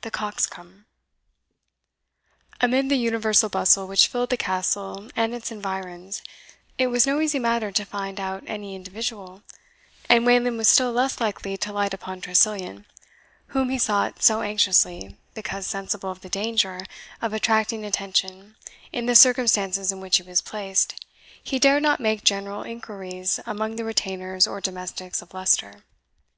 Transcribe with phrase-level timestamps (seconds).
[0.00, 0.86] THE COXCOMB.
[2.62, 6.22] Amid the universal bustle which filled the Castle and its environs,
[6.78, 9.42] it was no easy matter to find out any individual;
[10.08, 12.86] and Wayland was still less likely to light upon Tressilian,
[13.48, 16.80] whom he sought so anxiously, because, sensible of the danger
[17.20, 18.56] of attracting attention
[18.92, 21.04] in the circumstances in which he was placed,
[21.44, 25.84] he dared not make general inquiries among the retainers or domestics of Leicester.